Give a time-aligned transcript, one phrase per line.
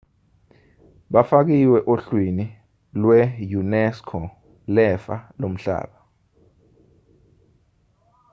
[1.13, 2.45] bafakiwe ohlwini
[3.01, 4.19] lwe-unesco
[4.75, 5.99] lefa lomhlaba